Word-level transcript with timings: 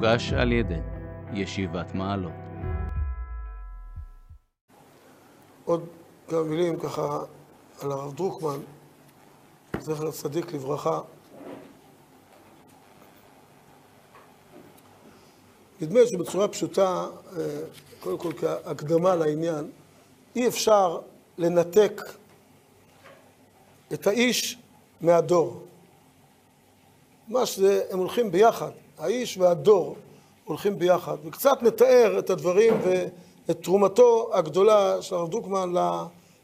הוגש 0.00 0.32
על 0.32 0.52
ידי 0.52 0.80
ישיבת 1.32 1.94
מעלות. 1.94 2.32
עוד 5.64 5.86
כמה 6.28 6.42
מילים 6.42 6.80
ככה 6.80 7.22
על 7.82 7.92
הרב 7.92 8.14
דרוקמן, 8.14 8.58
זכר 9.78 10.10
צדיק 10.10 10.52
לברכה. 10.52 11.00
נדמה 15.80 16.00
שבצורה 16.06 16.48
פשוטה, 16.48 17.06
אה, 17.36 17.42
קודם 18.00 18.18
כל 18.18 18.32
כהקדמה 18.32 19.14
לעניין, 19.14 19.70
אי 20.36 20.48
אפשר 20.48 21.00
לנתק 21.38 22.00
את 23.92 24.06
האיש 24.06 24.58
מהדור. 25.00 25.66
ממש 27.28 27.58
זה, 27.58 27.82
הם 27.90 27.98
הולכים 27.98 28.30
ביחד, 28.30 28.70
האיש 29.00 29.38
והדור 29.38 29.96
הולכים 30.44 30.78
ביחד, 30.78 31.16
וקצת 31.24 31.62
נתאר 31.62 32.18
את 32.18 32.30
הדברים 32.30 32.74
ואת 32.84 33.62
תרומתו 33.62 34.30
הגדולה 34.32 35.02
של 35.02 35.14
הרב 35.14 35.30
דרוקמן 35.30 35.72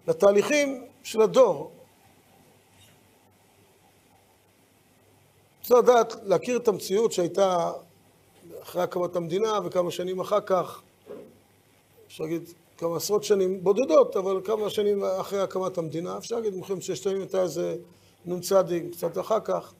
לתהליכים 0.08 0.84
של 1.02 1.22
הדור. 1.22 1.70
צריך 5.62 5.80
לדעת, 5.80 6.14
להכיר 6.22 6.56
את 6.56 6.68
המציאות 6.68 7.12
שהייתה 7.12 7.72
אחרי 8.62 8.82
הקמת 8.82 9.16
המדינה 9.16 9.58
וכמה 9.64 9.90
שנים 9.90 10.20
אחר 10.20 10.40
כך, 10.40 10.82
אפשר 12.06 12.24
להגיד 12.24 12.42
כמה 12.78 12.96
עשרות 12.96 13.24
שנים 13.24 13.64
בודדות, 13.64 14.16
אבל 14.16 14.40
כמה 14.44 14.70
שנים 14.70 15.04
אחרי 15.04 15.40
הקמת 15.40 15.78
המדינה, 15.78 16.18
אפשר 16.18 16.36
להגיד 16.36 16.54
מלחמת 16.54 16.82
ששת 16.82 17.06
הימים 17.06 17.22
הייתה 17.22 17.42
איזה 17.42 17.76
נ"צ 18.26 18.52
קצת 18.92 19.18
אחר 19.18 19.40
כך. 19.40 19.72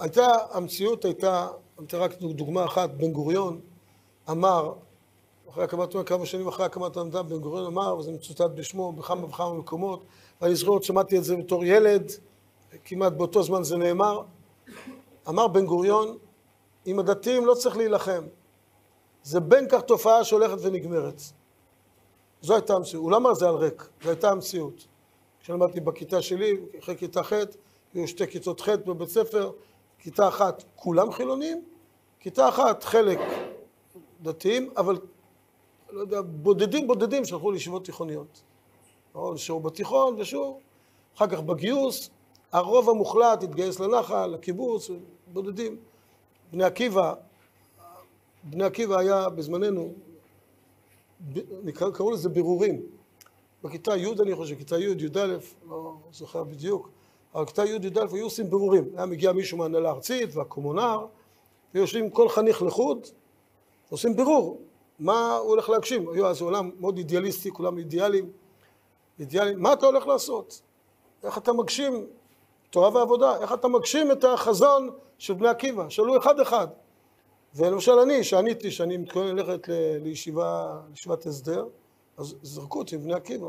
הייתה, 0.00 0.26
המציאות 0.50 1.04
הייתה, 1.04 1.48
אתן 1.82 1.98
רק 1.98 2.12
דוגמה 2.20 2.64
אחת, 2.64 2.90
בן 2.90 3.12
גוריון 3.12 3.60
אמר, 4.30 4.72
אחרי 5.50 5.64
הקמת, 5.64 5.88
כמה 6.06 6.26
שנים 6.26 6.48
אחרי 6.48 6.66
הקמת 6.66 6.96
המדינה, 6.96 7.22
בן 7.22 7.38
גוריון 7.38 7.66
אמר, 7.66 7.96
וזה 7.98 8.12
מצוטט 8.12 8.50
בשמו 8.54 8.92
בכמה 8.92 9.24
וכמה 9.24 9.54
מקומות, 9.54 10.04
ואני 10.40 10.54
זוכר, 10.54 10.80
שמעתי 10.80 11.18
את 11.18 11.24
זה 11.24 11.36
בתור 11.36 11.64
ילד, 11.64 12.12
כמעט 12.84 13.12
באותו 13.12 13.42
זמן 13.42 13.62
זה 13.62 13.76
נאמר, 13.76 14.22
אמר 15.28 15.48
בן 15.48 15.66
גוריון, 15.66 16.18
עם 16.84 16.98
הדתיים 16.98 17.46
לא 17.46 17.54
צריך 17.54 17.76
להילחם. 17.76 18.24
זה 19.22 19.40
בין 19.40 19.68
כך 19.68 19.80
תופעה 19.80 20.24
שהולכת 20.24 20.56
ונגמרת. 20.62 21.22
זו 22.42 22.54
הייתה 22.54 22.74
המציאות. 22.74 23.02
הוא 23.02 23.10
לא 23.10 23.16
אמר 23.16 23.34
זה 23.34 23.48
על 23.48 23.54
ריק, 23.54 23.88
זו 24.02 24.10
הייתה 24.10 24.30
המציאות. 24.30 24.86
כשלמדתי 25.40 25.80
בכיתה 25.80 26.22
שלי, 26.22 26.56
אחרי 26.78 26.96
כיתה 26.96 27.22
ח', 27.22 27.32
היו 27.94 28.08
שתי 28.08 28.26
כיתות 28.26 28.60
ח' 28.60 28.68
בבית 28.68 29.08
ספר, 29.08 29.50
כיתה 29.98 30.28
אחת 30.28 30.64
כולם 30.76 31.12
חילונים, 31.12 31.64
כיתה 32.20 32.48
אחת 32.48 32.84
חלק 32.84 33.18
דתיים, 34.22 34.70
אבל 34.76 34.98
לא 35.90 36.00
יודע, 36.00 36.20
בודדים 36.22 36.86
בודדים 36.86 37.24
שהלכו 37.24 37.50
לישיבות 37.50 37.84
תיכוניות. 37.84 38.42
נשארו 39.34 39.60
בתיכון 39.60 40.20
ושוב, 40.20 40.58
אחר 41.16 41.26
כך 41.26 41.40
בגיוס, 41.40 42.10
הרוב 42.52 42.90
המוחלט 42.90 43.42
התגייס 43.42 43.80
לנחל, 43.80 44.26
לקיבוץ, 44.26 44.90
בודדים. 45.32 45.76
בני 46.50 46.64
עקיבא, 46.64 47.14
בני 48.44 48.64
עקיבא 48.64 48.98
היה 48.98 49.28
בזמננו, 49.28 49.92
קראו 51.74 52.10
לזה 52.10 52.28
בירורים. 52.28 52.82
בכיתה 53.64 53.96
י' 53.96 54.12
אני 54.22 54.34
חושב, 54.34 54.54
כיתה 54.54 54.78
י', 54.78 55.04
י"א, 55.04 55.36
לא 55.68 55.94
זוכר 56.12 56.44
בדיוק, 56.44 56.88
אבל 57.34 57.46
כיתה 57.46 57.64
י', 57.64 57.68
י"א 57.68 58.06
היו 58.12 58.24
עושים 58.24 58.50
בירורים. 58.50 58.90
היה 58.96 59.06
מגיע 59.06 59.32
מישהו 59.32 59.58
מהנהלה 59.58 59.88
הארצית 59.88 60.36
והקומונר, 60.36 61.06
ויושבים 61.74 62.10
כל 62.10 62.28
חניך 62.28 62.62
לחוד, 62.62 63.06
עושים 63.88 64.16
בירור, 64.16 64.60
מה 64.98 65.36
הוא 65.36 65.48
הולך 65.48 65.68
להגשים. 65.68 66.08
היו 66.08 66.26
אז 66.26 66.40
עולם 66.40 66.70
מאוד 66.80 66.98
אידיאליסטי, 66.98 67.50
כולם 67.50 67.78
אידיאלים, 67.78 68.30
אידיאלים. 69.18 69.62
מה 69.62 69.72
אתה 69.72 69.86
הולך 69.86 70.06
לעשות? 70.06 70.62
איך 71.24 71.38
אתה 71.38 71.52
מגשים 71.52 72.06
תורה 72.70 72.94
ועבודה, 72.94 73.36
איך 73.40 73.52
אתה 73.52 73.68
מגשים 73.68 74.12
את 74.12 74.24
החזון 74.24 74.90
של 75.18 75.34
בני 75.34 75.48
עקיבא, 75.48 75.88
שאלו 75.88 76.18
אחד 76.18 76.40
אחד. 76.40 76.68
ולמשל 77.54 77.92
אני, 77.92 78.24
שעניתי 78.24 78.70
שאני 78.70 78.96
מתכונן 78.96 79.36
ללכת 79.36 79.68
לישיבה, 80.00 80.80
לישיבת 80.90 81.26
הסדר, 81.26 81.66
אז 82.16 82.34
זרקו 82.42 82.78
אותי 82.78 82.96
מבני 82.96 83.14
עקיבא. 83.14 83.48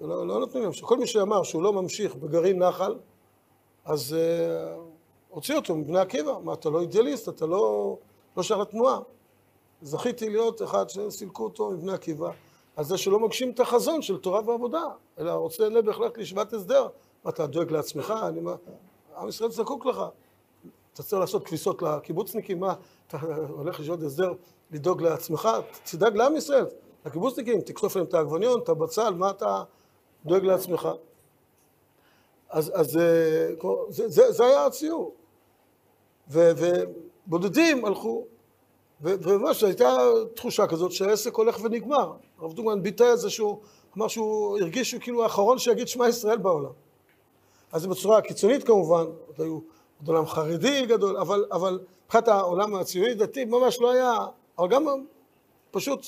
לא, 0.00 0.26
לא 0.26 0.40
נותנים 0.40 0.62
להם, 0.62 0.72
כל 0.82 0.98
מי 0.98 1.06
שאמר 1.06 1.42
שהוא 1.42 1.62
לא 1.62 1.72
ממשיך 1.72 2.14
בגרעין 2.14 2.62
נחל, 2.62 2.94
אז 3.84 4.16
uh, 4.16 4.80
הוציא 5.28 5.56
אותו 5.56 5.76
מבני 5.76 5.98
עקיבא. 5.98 6.38
מה, 6.44 6.52
אתה 6.52 6.70
לא 6.70 6.80
אידיאליסט, 6.80 7.28
אתה 7.28 7.46
לא, 7.46 7.96
לא 8.36 8.42
שייך 8.42 8.60
לתנועה. 8.60 9.00
זכיתי 9.82 10.30
להיות 10.30 10.62
אחד 10.62 10.88
שסילקו 10.88 11.44
אותו 11.44 11.70
מבני 11.70 11.92
עקיבא, 11.92 12.30
על 12.76 12.84
זה 12.84 12.98
שלא 12.98 13.20
מגשים 13.20 13.50
את 13.50 13.60
החזון 13.60 14.02
של 14.02 14.18
תורה 14.18 14.40
ועבודה, 14.46 14.84
אלא 15.18 15.32
רוצה 15.32 15.68
בהחלט 15.84 16.18
לישיבת 16.18 16.52
הסדר. 16.52 16.88
מה, 17.24 17.30
אתה 17.30 17.46
דואג 17.46 17.72
לעצמך? 17.72 18.14
אני 18.28 18.40
מה... 18.40 18.54
עם 19.16 19.28
ישראל 19.28 19.50
זקוק 19.50 19.86
לך. 19.86 20.02
אתה 20.92 21.02
צריך 21.02 21.20
לעשות 21.20 21.44
כביסות 21.44 21.82
לקיבוצניקים? 21.82 22.60
מה, 22.60 22.74
אתה 23.06 23.18
הולך 23.48 23.80
לשאול 23.80 24.06
הסדר 24.06 24.32
לדאוג 24.70 25.02
לעצמך? 25.02 25.48
תדאג 25.90 26.16
לעם 26.16 26.36
ישראל, 26.36 26.66
לקיבוצניקים, 27.06 27.60
תקטוף 27.60 27.96
להם 27.96 28.04
את 28.04 28.14
העגבניון, 28.14 28.60
את 28.60 28.68
הבצל, 28.68 29.14
מה 29.14 29.30
אתה 29.30 29.62
דואג 30.26 30.44
לעצמך? 30.44 30.88
אז, 32.50 32.72
אז 32.74 32.96
אה, 32.96 33.48
זה, 33.88 34.08
זה, 34.08 34.32
זה 34.32 34.44
היה 34.44 34.66
הציור. 34.66 35.14
ו, 36.30 36.50
ובודדים 36.56 37.84
הלכו, 37.84 38.24
וממש 39.00 39.64
הייתה 39.64 39.96
תחושה 40.34 40.66
כזאת 40.66 40.92
שהעסק 40.92 41.34
הולך 41.34 41.60
ונגמר. 41.64 42.12
הרב 42.38 42.52
דוגמן 42.52 42.82
ביטא 42.82 43.12
את 43.12 43.18
זה 43.18 43.30
שהוא 43.30 43.58
אמר 43.96 44.08
שהוא 44.08 44.58
הרגיש 44.58 44.90
שהוא 44.90 45.00
כאילו 45.00 45.22
האחרון 45.22 45.58
שיגיד 45.58 45.88
שמע 45.88 46.08
ישראל 46.08 46.38
בעולם. 46.38 46.72
אז 47.72 47.82
זה 47.82 47.88
בצורה 47.88 48.20
קיצונית 48.20 48.64
כמובן, 48.64 49.04
עוד 49.04 49.36
היו 49.38 49.58
עוד 49.98 50.08
עולם 50.08 50.26
חרדי 50.26 50.86
גדול, 50.86 51.16
אבל, 51.16 51.44
אבל 51.52 51.80
מבחינת 52.04 52.28
העולם 52.28 52.74
הציוני 52.74 53.14
דתי 53.14 53.44
ממש 53.44 53.80
לא 53.80 53.90
היה, 53.90 54.14
אבל 54.58 54.68
גם 54.68 54.86
פשוט 55.70 56.06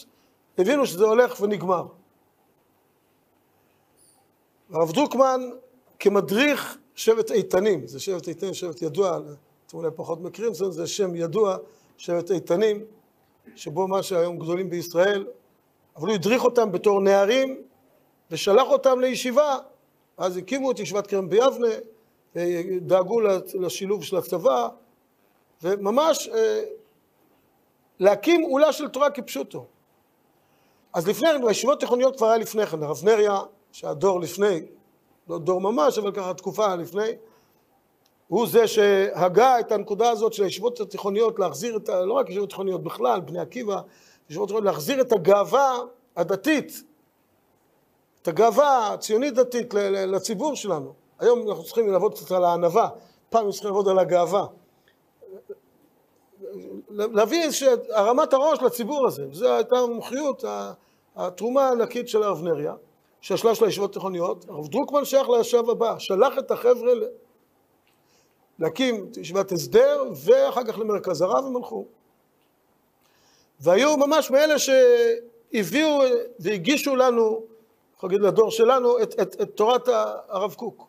הבינו 0.58 0.86
שזה 0.86 1.04
הולך 1.04 1.40
ונגמר. 1.40 1.86
הרב 4.72 4.92
דרוקמן 4.92 5.40
כמדריך 5.98 6.78
שבט 6.94 7.30
איתנים, 7.30 7.86
זה 7.86 8.00
שבט 8.00 8.28
איתנים, 8.28 8.54
שבט 8.54 8.82
ידוע, 8.82 9.18
אתם 9.66 9.76
אולי 9.76 9.90
פחות 9.96 10.20
מכירים, 10.20 10.54
זה, 10.54 10.86
שם 10.86 11.14
ידוע, 11.14 11.56
שבט 11.96 12.30
איתנים, 12.30 12.84
שבו 13.54 13.88
מה 13.88 14.02
שהיום 14.02 14.38
גדולים 14.38 14.70
בישראל, 14.70 15.26
אבל 15.96 16.08
הוא 16.08 16.14
הדריך 16.14 16.44
אותם 16.44 16.72
בתור 16.72 17.00
נערים 17.00 17.62
ושלח 18.30 18.68
אותם 18.68 19.00
לישיבה 19.00 19.58
אז 20.16 20.36
הקימו 20.36 20.70
את 20.70 20.78
ישיבת 20.78 21.06
כרם 21.06 21.28
ביבנה, 21.28 21.68
דאגו 22.80 23.20
לשילוב 23.54 24.04
של 24.04 24.16
הצבא, 24.16 24.68
וממש 25.62 26.28
אה, 26.28 26.62
להקים 27.98 28.42
עולה 28.42 28.72
של 28.72 28.88
תורה 28.88 29.10
כפשוטו. 29.10 29.66
אז 30.92 31.08
לפני 31.08 31.28
כן, 31.28 31.46
בישיבות 31.46 31.80
תיכוניות 31.80 32.16
כבר 32.16 32.26
היה 32.26 32.38
לפני 32.38 32.66
כן, 32.66 32.82
הרב 32.82 33.04
נריה, 33.04 33.40
שהדור 33.72 34.20
לפני, 34.20 34.60
לא 35.28 35.38
דור 35.38 35.60
ממש, 35.60 35.98
אבל 35.98 36.12
ככה 36.12 36.34
תקופה 36.34 36.74
לפני, 36.74 37.10
הוא 38.28 38.46
זה 38.46 38.66
שהגה 38.66 39.60
את 39.60 39.72
הנקודה 39.72 40.10
הזאת 40.10 40.32
של 40.32 40.42
הישיבות 40.42 40.80
התיכוניות, 40.80 41.38
להחזיר 41.38 41.76
את, 41.76 41.88
ה... 41.88 42.04
לא 42.04 42.12
רק 42.12 42.30
ישיבות 42.30 42.48
תיכוניות 42.48 42.82
בכלל, 42.82 43.20
בני 43.20 43.40
עקיבא, 43.40 43.80
ישיבות 44.30 44.48
תיכוניות, 44.48 44.74
להחזיר 44.74 45.00
את 45.00 45.12
הגאווה 45.12 45.78
הדתית 46.16 46.82
את 48.22 48.28
הגאווה 48.28 48.92
הציונית 48.92 49.34
דתית 49.34 49.74
לציבור 50.06 50.56
שלנו. 50.56 50.94
היום 51.18 51.48
אנחנו 51.48 51.64
צריכים 51.64 51.92
לעבוד 51.92 52.14
קצת 52.14 52.32
על 52.32 52.44
הענווה, 52.44 52.88
פעם 53.30 53.38
אנחנו 53.38 53.52
צריכים 53.52 53.70
לעבוד 53.70 53.88
על 53.88 53.98
הגאווה. 53.98 54.46
להביא 56.90 57.42
איזושהי 57.42 57.68
הרמת 57.90 58.32
הראש 58.32 58.62
לציבור 58.62 59.06
הזה, 59.06 59.26
וזו 59.30 59.54
הייתה 59.54 59.76
המומחיות, 59.76 60.44
התרומה 61.16 61.68
הענקית 61.68 62.08
של 62.08 62.22
הרב 62.22 62.42
נריה, 62.42 62.74
של 63.22 63.36
שלוש 63.36 63.62
לישיבות 63.62 63.92
תיכוניות. 63.92 64.44
הרב 64.48 64.68
דרוקמן 64.68 65.04
שייך 65.04 65.28
לישב 65.28 65.70
הבא, 65.70 65.98
שלח 65.98 66.38
את 66.38 66.50
החבר'ה 66.50 66.92
להקים 68.58 69.06
ישיבת 69.16 69.52
הסדר, 69.52 70.04
ואחר 70.24 70.64
כך 70.64 70.78
למרכז 70.78 71.22
הרב 71.22 71.44
הם 71.46 71.56
הלכו. 71.56 71.84
והיו 73.60 73.96
ממש 73.96 74.30
מאלה 74.30 74.54
שהביאו 74.58 76.00
והגישו 76.38 76.96
לנו 76.96 77.42
יכול 77.96 78.10
להגיד 78.10 78.20
לדור 78.26 78.50
שלנו, 78.50 79.02
את, 79.02 79.20
את, 79.20 79.40
את 79.42 79.50
תורת 79.54 79.88
הרב 80.28 80.54
קוק. 80.54 80.86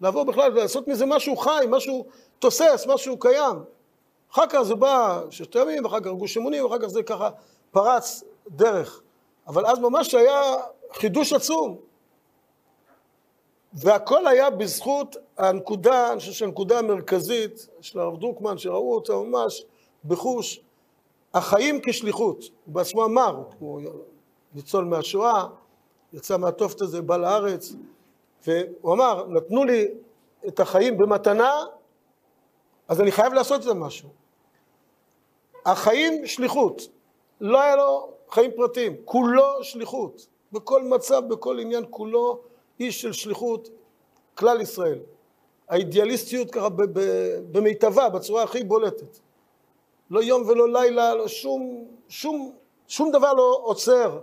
לעבור 0.00 0.24
בכלל 0.24 0.52
ולעשות 0.52 0.88
מזה 0.88 1.06
משהו 1.06 1.36
חי, 1.36 1.64
משהו 1.68 2.06
תוסס, 2.38 2.84
משהו 2.88 3.18
קיים. 3.18 3.56
אחר 4.32 4.46
כך 4.48 4.62
זה 4.62 4.74
בא 4.74 5.22
ששת 5.30 5.54
ימים, 5.54 5.84
ואחר 5.84 6.00
כך 6.00 6.10
גוש 6.10 6.36
אמונים, 6.36 6.64
ואחר 6.64 6.78
כך 6.78 6.86
זה 6.86 7.02
ככה 7.02 7.30
פרץ 7.70 8.24
דרך. 8.48 9.02
אבל 9.46 9.66
אז 9.66 9.78
ממש 9.78 10.14
היה 10.14 10.54
חידוש 10.92 11.32
עצום. 11.32 11.76
והכל 13.72 14.26
היה 14.26 14.50
בזכות 14.50 15.16
הנקודה, 15.38 16.12
אני 16.12 16.20
חושב 16.20 16.32
שהנקודה 16.32 16.78
המרכזית 16.78 17.68
של 17.80 17.98
הרב 17.98 18.20
דרוקמן, 18.20 18.58
שראו 18.58 18.94
אותה 18.94 19.12
ממש 19.12 19.64
בחוש, 20.04 20.60
החיים 21.34 21.80
כשליחות. 21.82 22.38
הוא 22.64 22.74
בעצמו 22.74 23.04
אמר, 23.04 23.42
הוא 23.58 23.80
ניצול 24.54 24.84
מהשואה, 24.84 25.46
יצא 26.12 26.36
מהתופת 26.36 26.80
הזה, 26.80 27.02
בא 27.02 27.16
לארץ, 27.16 27.72
והוא 28.46 28.94
אמר, 28.94 29.26
נתנו 29.28 29.64
לי 29.64 29.88
את 30.48 30.60
החיים 30.60 30.98
במתנה, 30.98 31.64
אז 32.88 33.00
אני 33.00 33.12
חייב 33.12 33.32
לעשות 33.32 33.56
את 33.56 33.62
זה 33.62 33.74
משהו. 33.74 34.08
החיים 35.66 36.26
שליחות. 36.26 36.82
לא 37.40 37.60
היה 37.60 37.76
לו 37.76 38.10
חיים 38.30 38.50
פרטיים, 38.56 38.96
כולו 39.04 39.64
שליחות. 39.64 40.26
בכל 40.56 40.82
מצב, 40.82 41.22
בכל 41.28 41.58
עניין, 41.58 41.84
כולו 41.90 42.40
איש 42.80 43.02
של 43.02 43.12
שליחות, 43.12 43.68
כלל 44.34 44.60
ישראל. 44.60 44.98
האידיאליסטיות 45.68 46.50
ככה 46.50 46.68
במיטבה, 47.52 48.08
בצורה 48.08 48.42
הכי 48.42 48.64
בולטת. 48.64 49.18
לא 50.10 50.22
יום 50.22 50.42
ולא 50.48 50.72
לילה, 50.72 51.14
לא 51.14 51.28
שום, 51.28 51.84
שום, 52.08 52.52
שום 52.88 53.10
דבר 53.10 53.32
לא 53.32 53.60
עוצר 53.62 54.20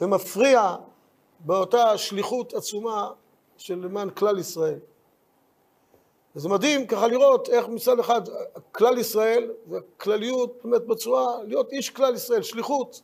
ומפריע 0.00 0.76
באותה 1.40 1.98
שליחות 1.98 2.54
עצומה 2.54 3.10
של 3.56 3.74
למען 3.74 4.10
כלל 4.10 4.38
ישראל. 4.38 4.78
וזה 6.36 6.48
מדהים 6.48 6.86
ככה 6.86 7.08
לראות 7.08 7.48
איך 7.48 7.68
מצד 7.68 7.98
אחד 7.98 8.20
כלל 8.72 8.98
ישראל 8.98 9.50
והכלליות 9.68 10.58
באמת 10.64 10.86
בצורה, 10.86 11.42
להיות 11.44 11.72
איש 11.72 11.90
כלל 11.90 12.14
ישראל, 12.14 12.42
שליחות, 12.42 13.00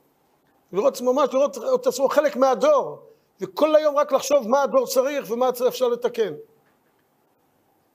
לראות 0.73 1.01
ממש, 1.01 1.29
לראות 1.33 1.59
את 1.75 1.87
עצמו 1.87 2.09
חלק 2.09 2.37
מהדור, 2.37 2.99
וכל 3.41 3.77
היום 3.77 3.97
רק 3.97 4.13
לחשוב 4.13 4.49
מה 4.49 4.63
הדור 4.63 4.87
צריך 4.87 5.31
ומה 5.31 5.51
אפשר 5.69 5.89
לתקן. 5.89 6.33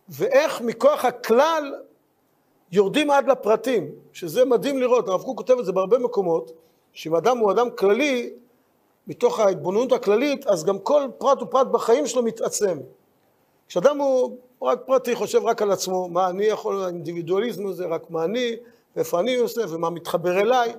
ואיך 0.09 0.61
מכוח 0.61 1.05
הכלל 1.05 1.73
יורדים 2.71 3.11
עד 3.11 3.27
לפרטים, 3.27 3.91
שזה 4.13 4.45
מדהים 4.45 4.79
לראות, 4.79 5.07
הרב 5.07 5.23
קוק 5.23 5.37
כותב 5.37 5.59
את 5.59 5.65
זה 5.65 5.71
בהרבה 5.71 5.99
מקומות, 5.99 6.51
שאם 6.93 7.15
אדם 7.15 7.37
הוא 7.37 7.51
אדם 7.51 7.71
כללי, 7.71 8.33
מתוך 9.07 9.39
ההתבוננות 9.39 9.91
הכללית, 9.91 10.47
אז 10.47 10.63
גם 10.63 10.79
כל 10.79 11.07
פרט 11.17 11.41
ופרט 11.41 11.67
בחיים 11.67 12.07
שלו 12.07 12.23
מתעצם. 12.23 12.77
כשאדם 13.67 13.97
הוא 13.97 14.37
רק 14.61 14.79
פרטי, 14.85 15.15
חושב 15.15 15.45
רק 15.45 15.61
על 15.61 15.71
עצמו, 15.71 16.09
מה 16.09 16.29
אני 16.29 16.45
יכול, 16.45 16.83
האינדיבידואליזם 16.83 17.67
הזה, 17.67 17.85
רק 17.85 18.09
מה 18.09 18.23
אני, 18.23 18.55
ואיפה 18.95 19.19
אני 19.19 19.35
עושה, 19.35 19.61
ומה 19.69 19.89
מתחבר 19.89 20.39
אליי, 20.39 20.73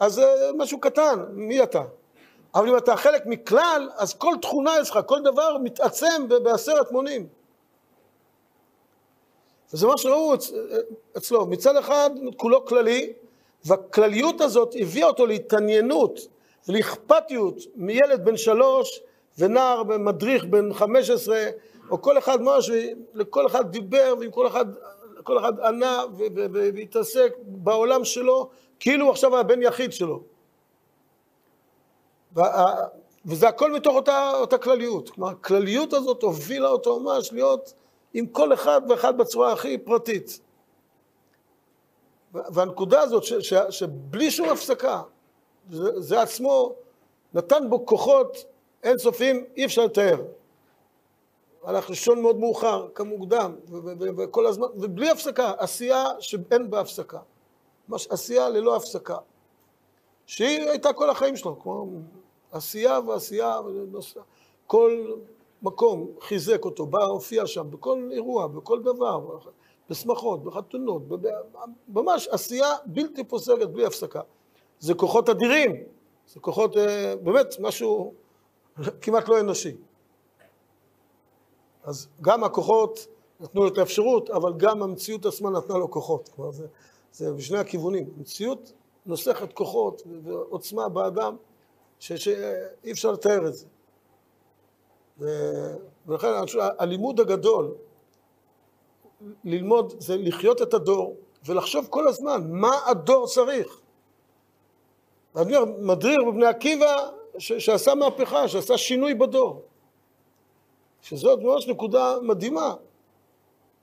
אז 0.00 0.14
זה 0.14 0.50
משהו 0.56 0.80
קטן, 0.80 1.24
מי 1.32 1.62
אתה? 1.62 1.82
אבל 2.54 2.68
אם 2.68 2.76
אתה 2.76 2.96
חלק 2.96 3.26
מכלל, 3.26 3.88
אז 3.96 4.14
כל 4.14 4.34
תכונה 4.42 4.80
אצלך, 4.80 4.98
כל 5.06 5.22
דבר 5.22 5.56
מתעצם 5.58 6.28
בעשרת 6.42 6.92
מונים. 6.92 7.26
וזה 9.72 9.86
מה 9.86 9.98
שראו 9.98 10.34
אצלו, 11.16 11.46
מצד 11.46 11.76
אחד 11.76 12.10
כולו 12.36 12.64
כללי, 12.64 13.12
והכלליות 13.64 14.40
הזאת 14.40 14.74
הביאה 14.80 15.08
אותו 15.08 15.26
להתעניינות 15.26 16.20
ולאכפתיות 16.68 17.58
מילד 17.76 18.24
בן 18.24 18.36
שלוש 18.36 19.00
ונער 19.38 19.82
מדריך 19.82 20.44
בן 20.44 20.74
חמש 20.74 21.10
עשרה, 21.10 21.44
או 21.90 22.02
כל 22.02 22.18
אחד 22.18 22.42
משהו, 22.42 22.74
לכל 23.14 23.46
אחד 23.46 23.72
דיבר 23.72 24.14
ועם 24.20 24.30
כל 24.30 24.46
אחד, 24.46 24.66
כל 25.26 25.38
אחד 25.38 25.60
ענה 25.60 26.04
והתעסק 26.74 27.32
בעולם 27.42 28.04
שלו, 28.04 28.48
כאילו 28.80 29.10
עכשיו 29.10 29.36
הבן 29.36 29.62
יחיד 29.62 29.92
שלו. 29.92 30.22
וזה 33.26 33.48
הכל 33.48 33.72
מתוך 33.72 33.94
אותה, 33.94 34.30
אותה 34.34 34.58
כלליות. 34.58 35.10
כלומר, 35.10 35.30
הכלליות 35.30 35.92
הזאת 35.92 36.22
הובילה 36.22 36.68
אותו 36.68 37.00
ממש 37.00 37.32
להיות 37.32 37.74
עם 38.14 38.26
כל 38.26 38.52
אחד 38.52 38.80
ואחד 38.88 39.18
בצורה 39.18 39.52
הכי 39.52 39.78
פרטית. 39.78 40.40
והנקודה 42.32 43.00
הזאת, 43.00 43.22
ש, 43.24 43.32
ש, 43.32 43.54
שבלי 43.70 44.30
שום 44.30 44.48
הפסקה, 44.48 45.02
זה, 45.70 46.00
זה 46.00 46.22
עצמו 46.22 46.74
נתן 47.34 47.70
בו 47.70 47.86
כוחות 47.86 48.44
אינסופיים, 48.82 49.44
אי 49.56 49.64
אפשר 49.64 49.84
לתאר. 49.84 50.16
הלך 51.66 51.90
לישון 51.90 52.22
מאוד 52.22 52.38
מאוחר, 52.38 52.88
קם 52.92 53.06
מוקדם, 53.06 53.54
וכל 54.16 54.46
הזמן, 54.46 54.66
ובלי 54.74 55.10
הפסקה, 55.10 55.52
עשייה 55.58 56.04
שאין 56.20 56.70
בה 56.70 56.80
הפסקה. 56.80 57.18
ממש 57.88 58.06
עשייה 58.10 58.48
ללא 58.48 58.76
הפסקה. 58.76 59.16
שהיא 60.26 60.68
הייתה 60.70 60.92
כל 60.92 61.10
החיים 61.10 61.36
שלו, 61.36 61.60
כמו 61.60 61.86
עשייה 62.52 63.00
ועשייה, 63.06 63.60
כל 64.66 65.12
מקום 65.62 66.06
חיזק 66.20 66.64
אותו, 66.64 66.86
בא, 66.86 67.04
הופיע 67.04 67.46
שם, 67.46 67.66
בכל 67.70 68.08
אירוע, 68.12 68.46
בכל 68.46 68.82
דבר, 68.82 69.38
בשמחות, 69.90 70.44
בחתונות, 70.44 71.02
ממש 71.88 72.28
עשייה 72.28 72.74
בלתי 72.86 73.24
פוסקת, 73.24 73.68
בלי 73.68 73.86
הפסקה. 73.86 74.20
זה 74.80 74.94
כוחות 74.94 75.28
אדירים, 75.28 75.72
זה 76.28 76.40
כוחות, 76.40 76.76
אה, 76.76 77.16
באמת, 77.16 77.46
משהו 77.60 78.14
כמעט 79.00 79.28
לא 79.28 79.40
אנושי. 79.40 79.76
אז 81.86 82.08
גם 82.20 82.44
הכוחות 82.44 83.06
נתנו 83.40 83.62
לו 83.62 83.68
את 83.68 83.78
האפשרות, 83.78 84.30
אבל 84.30 84.52
גם 84.56 84.82
המציאות 84.82 85.26
עצמה 85.26 85.50
נתנה 85.50 85.78
לו 85.78 85.90
כוחות. 85.90 86.28
כלומר, 86.36 86.50
זה, 86.50 86.66
זה 87.12 87.32
בשני 87.32 87.58
הכיוונים. 87.58 88.10
מציאות 88.16 88.72
נוסכת 89.06 89.52
כוחות 89.52 90.02
ועוצמה 90.22 90.88
באדם, 90.88 91.36
שאי 91.98 92.92
אפשר 92.92 93.12
לתאר 93.12 93.46
את 93.46 93.54
זה. 93.54 93.66
ולכן 96.06 96.28
הלימוד 96.78 97.20
הגדול, 97.20 97.74
ללמוד, 99.44 99.94
זה 99.98 100.16
לחיות 100.16 100.62
את 100.62 100.74
הדור 100.74 101.16
ולחשוב 101.46 101.86
כל 101.90 102.08
הזמן 102.08 102.42
מה 102.50 102.78
הדור 102.86 103.26
צריך. 103.26 103.80
אני 105.36 105.56
אומר, 105.56 105.72
מדריר 105.78 106.24
בבני 106.26 106.46
עקיבא 106.46 107.08
ש- 107.38 107.52
שעשה 107.52 107.94
מהפכה, 107.94 108.48
שעשה 108.48 108.78
שינוי 108.78 109.14
בדור. 109.14 109.62
שזאת 111.08 111.38
ממש 111.42 111.68
נקודה 111.68 112.16
מדהימה. 112.22 112.74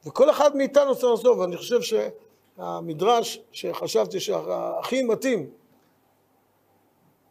וכל 0.05 0.29
אחד 0.29 0.55
מאיתנו 0.55 0.95
צריך 0.95 1.05
לעזוב, 1.05 1.39
ואני 1.39 1.57
חושב 1.57 1.79
שהמדרש 1.81 3.41
שחשבתי 3.51 4.19
שהכי 4.19 5.03
מתאים, 5.03 5.49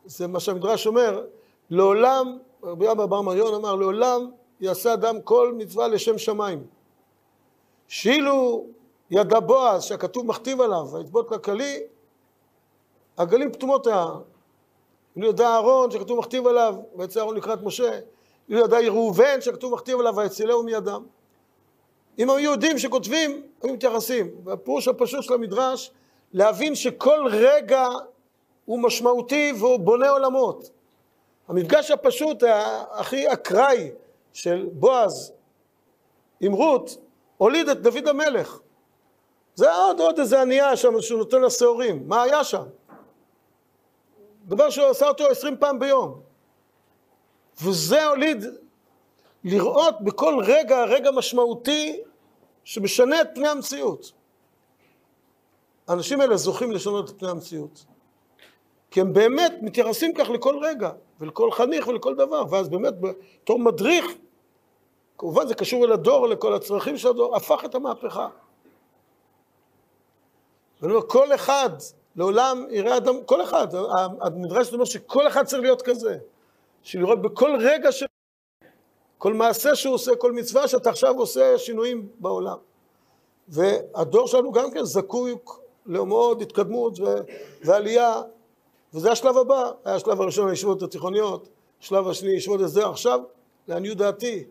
זה 0.05 0.27
מה 0.27 0.41
שהמדרש 0.41 0.87
אומר, 0.87 1.25
לעולם 1.71 2.39
רבי 2.63 2.91
אבא 2.91 3.07
בר 3.07 3.21
מריון 3.21 3.55
אמר, 3.55 3.75
לעולם 3.75 4.31
יעשה 4.61 4.95
אדם 4.95 5.23
כל 5.23 5.55
מצווה 5.57 5.89
לשם 5.89 6.19
שמיים. 6.19 6.67
שאילו 7.89 8.67
ידע 9.11 9.41
בועז, 9.41 9.83
שהכתוב 9.83 10.27
מכתיב 10.27 10.61
עליו, 10.61 10.87
ויצבות 10.93 11.29
כלכלי, 11.29 11.83
הגלים 13.19 13.53
פתומות 13.53 13.87
היה. 13.87 14.07
אילו 15.17 15.29
ידע 15.29 15.49
אהרון, 15.49 15.91
שכתוב 15.91 16.19
מכתיב 16.19 16.47
עליו, 16.47 16.75
ויצא 16.97 17.21
אהרון 17.21 17.37
לקראת 17.37 17.63
משה, 17.63 18.01
ידע 18.49 18.79
ראובן, 18.79 19.41
שכתוב 19.41 19.75
מכתיב 19.75 20.01
עליו, 20.01 20.17
ויצילהו 20.17 20.63
מידם. 20.63 21.05
אם 22.19 22.31
היו 22.31 22.39
יהודים 22.39 22.79
שכותבים, 22.79 23.43
היו 23.63 23.75
מתייחסים. 23.75 24.31
והפירוש 24.45 24.89
הפשוט 24.89 25.23
של 25.23 25.35
המדרש, 25.35 25.91
להבין 26.33 26.75
שכל 26.75 27.27
רגע 27.31 27.89
הוא 28.65 28.79
משמעותי 28.79 29.53
והוא 29.59 29.79
בונה 29.79 30.11
עולמות. 30.11 30.71
המפגש 31.49 31.91
הפשוט, 31.91 32.43
הכי 32.91 33.33
אקראי 33.33 33.91
של 34.33 34.69
בועז 34.73 35.33
עם 36.41 36.53
רות, 36.53 36.97
הוליד 37.37 37.69
את 37.69 37.83
דוד 37.83 38.09
המלך. 38.09 38.61
זה 39.55 39.75
עוד, 39.75 40.01
עוד 40.01 40.19
איזה 40.19 40.41
ענייה 40.41 40.77
שם 40.77 41.01
שהוא 41.01 41.19
נותן 41.19 41.41
לה 41.41 41.51
שעורים. 41.51 42.09
מה 42.09 42.23
היה 42.23 42.45
שם? 42.45 42.63
דבר 44.45 44.71
שהוא 44.71 44.87
עשה 44.87 45.09
אותו 45.09 45.27
עשרים 45.27 45.57
פעם 45.59 45.79
ביום. 45.79 46.22
וזה 47.61 48.07
הוליד 48.07 48.45
לראות 49.45 50.01
בכל 50.01 50.41
רגע, 50.45 50.85
רגע 50.85 51.11
משמעותי 51.11 52.01
שמשנה 52.65 53.21
את 53.21 53.29
פני 53.35 53.49
המציאות. 53.49 54.13
האנשים 55.89 56.21
האלה 56.21 56.37
זוכים 56.37 56.73
לשנות 56.73 57.11
את 57.11 57.19
פני 57.19 57.31
המציאות. 57.31 57.85
כי 58.91 59.01
הם 59.01 59.13
באמת 59.13 59.53
מתייחסים 59.63 60.15
כך 60.15 60.31
לכל 60.31 60.59
רגע. 60.63 60.91
ולכל 61.23 61.51
חניך 61.51 61.89
ולכל 61.89 62.15
דבר, 62.15 62.45
ואז 62.51 62.69
באמת 62.69 62.95
בתור 63.01 63.59
מדריך, 63.59 64.05
כמובן 65.19 65.47
זה 65.47 65.55
קשור 65.55 65.85
אל 65.85 65.93
הדור, 65.93 66.29
לכל 66.29 66.55
הצרכים 66.55 66.97
של 66.97 67.09
הדור, 67.09 67.37
הפך 67.37 67.65
את 67.65 67.75
המהפכה. 67.75 68.29
ואני 70.81 70.95
אומר, 70.95 71.07
כל 71.09 71.35
אחד, 71.35 71.71
לעולם 72.17 72.67
יראה 72.71 72.97
אדם, 72.97 73.25
כל 73.25 73.43
אחד, 73.43 73.67
המדרש 74.21 74.73
אומר 74.73 74.85
שכל 74.85 75.29
אחד 75.29 75.45
צריך 75.45 75.63
להיות 75.63 75.83
כזה, 75.83 76.19
שלראות 76.83 77.23
בכל 77.23 77.57
רגע 77.61 77.93
ש... 77.93 78.05
כל 79.19 79.35
מעשה 79.35 79.75
שהוא 79.75 79.95
עושה, 79.95 80.17
כל 80.17 80.33
מצווה 80.33 80.69
שאתה 80.69 80.91
עכשיו 80.91 81.19
עושה 81.19 81.59
שינויים 81.59 82.09
בעולם. 82.19 82.57
והדור 83.49 84.27
שלנו 84.27 84.53
גם 84.53 84.71
כן 84.71 84.85
זקוק 84.85 85.61
למאוד 85.87 86.43
התקדמות 86.43 86.99
ועלייה 87.65 88.23
וזה 88.95 89.13
השלב 89.13 89.37
הבא, 89.37 89.71
היה 89.85 89.95
השלב 89.95 90.21
הראשון 90.21 90.49
הישיבות 90.49 90.83
התיכוניות, 90.83 91.49
השלב 91.81 92.09
השני 92.09 92.31
ישיבות 92.31 92.61
הסדר, 92.61 92.91
עכשיו, 92.91 93.21
לעניות 93.69 93.99
דעתי, 93.99 94.45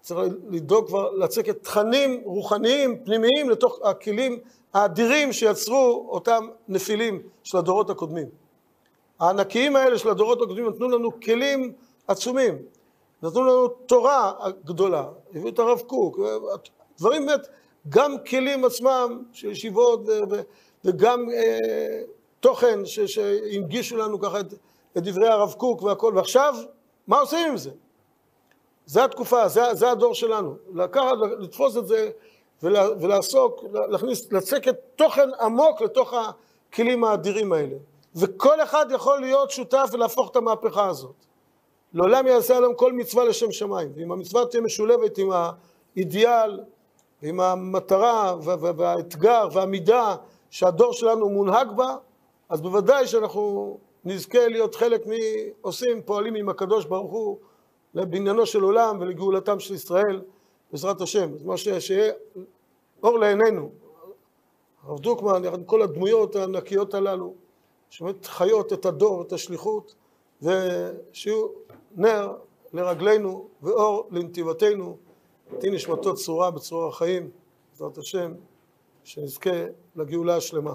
צריך 0.00 0.20
לדאוג 0.48 0.86
כבר 0.86 1.10
לצקת 1.10 1.62
תכנים 1.62 2.22
רוחניים, 2.24 3.04
פנימיים, 3.04 3.50
לתוך 3.50 3.80
הכלים 3.84 4.38
האדירים 4.74 5.32
שיצרו 5.32 6.06
אותם 6.08 6.48
נפילים 6.68 7.22
של 7.42 7.58
הדורות 7.58 7.90
הקודמים. 7.90 8.45
הענקיים 9.20 9.76
האלה 9.76 9.98
של 9.98 10.08
הדורות 10.08 10.42
הקודמים 10.42 10.68
נתנו 10.68 10.88
לנו 10.88 11.20
כלים 11.20 11.72
עצומים, 12.08 12.58
נתנו 13.22 13.42
לנו 13.42 13.68
תורה 13.68 14.32
גדולה, 14.64 15.04
הביאו 15.30 15.48
את 15.48 15.58
הרב 15.58 15.80
קוק, 15.80 16.18
דברים 16.98 17.26
באמת, 17.26 17.48
גם 17.88 18.14
כלים 18.30 18.64
עצמם 18.64 19.22
של 19.32 19.50
ישיבות 19.50 20.00
וגם 20.84 21.30
אה, 21.30 22.00
תוכן 22.40 22.78
שהנגישו 22.84 23.96
לנו 23.96 24.20
ככה 24.20 24.40
את, 24.40 24.54
את 24.96 25.02
דברי 25.02 25.28
הרב 25.28 25.52
קוק 25.58 25.82
והכל, 25.82 26.12
ועכשיו, 26.16 26.54
מה 27.06 27.18
עושים 27.18 27.50
עם 27.50 27.56
זה? 27.56 27.70
זה 28.86 29.04
התקופה, 29.04 29.48
זה, 29.48 29.74
זה 29.74 29.90
הדור 29.90 30.14
שלנו. 30.14 30.56
לקחת, 30.74 31.12
לתפוס 31.38 31.76
את 31.76 31.86
זה 31.86 32.10
ולה, 32.62 32.86
ולעסוק, 33.00 33.64
להכניס, 33.72 34.32
לצקת 34.32 34.76
תוכן 34.96 35.28
עמוק 35.40 35.80
לתוך 35.80 36.14
הכלים 36.72 37.04
האדירים 37.04 37.52
האלה. 37.52 37.76
וכל 38.16 38.62
אחד 38.62 38.86
יכול 38.90 39.20
להיות 39.20 39.50
שותף 39.50 39.88
ולהפוך 39.92 40.30
את 40.30 40.36
המהפכה 40.36 40.86
הזאת. 40.86 41.26
לעולם 41.92 42.26
יעשה 42.26 42.56
עליהם 42.56 42.74
כל 42.74 42.92
מצווה 42.92 43.24
לשם 43.24 43.52
שמיים. 43.52 43.92
ואם 43.94 44.12
המצווה 44.12 44.46
תהיה 44.46 44.62
משולבת 44.62 45.18
עם 45.18 45.28
האידיאל, 45.96 46.60
עם 47.22 47.40
המטרה 47.40 48.34
והאתגר 48.76 49.48
והמידה 49.52 50.16
שהדור 50.50 50.92
שלנו 50.92 51.28
מונהג 51.28 51.76
בה, 51.76 51.96
אז 52.48 52.60
בוודאי 52.60 53.06
שאנחנו 53.06 53.78
נזכה 54.04 54.48
להיות 54.48 54.74
חלק 54.74 55.02
מעושים, 55.06 56.02
פועלים 56.02 56.34
עם 56.34 56.48
הקדוש 56.48 56.84
ברוך 56.84 57.12
הוא 57.12 57.38
לבניינו 57.94 58.46
של 58.46 58.62
עולם 58.62 59.00
ולגאולתם 59.00 59.60
של 59.60 59.74
ישראל, 59.74 60.22
בעזרת 60.72 61.00
השם. 61.00 61.34
אז 61.34 61.42
מה 61.42 61.56
שיהיה 61.56 62.12
אור 63.02 63.18
לעינינו. 63.18 63.70
הרב 64.82 65.00
דרוקמן, 65.00 65.42
כל 65.66 65.82
הדמויות 65.82 66.36
הענקיות 66.36 66.94
הללו, 66.94 67.34
שבאמת 67.96 68.26
חיות 68.26 68.72
את 68.72 68.86
הדור, 68.86 69.22
את 69.22 69.32
השליחות, 69.32 69.94
ושיהיו 70.42 71.48
נר 71.96 72.32
לרגלינו 72.72 73.48
ואור 73.62 74.08
לנתיבתנו, 74.10 74.96
תהי 75.58 75.70
נשמתו 75.70 76.14
צרורה 76.14 76.50
בצרור 76.50 76.88
החיים, 76.88 77.30
בעזרת 77.70 77.98
השם, 77.98 78.32
שנזכה 79.04 79.50
לגאולה 79.96 80.36
השלמה. 80.36 80.74